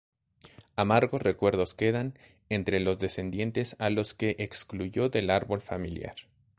[0.77, 2.17] Amargos recuerdos quedan
[2.49, 6.15] entre los descendientes a los que excluyó del árbol familiar.